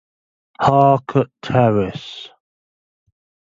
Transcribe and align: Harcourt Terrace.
Harcourt 0.59 1.29
Terrace. 1.43 2.31